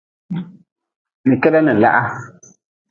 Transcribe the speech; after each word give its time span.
Ni 1.25 1.35
keda 1.41 1.59
ni 1.63 1.73
laha. 1.81 2.07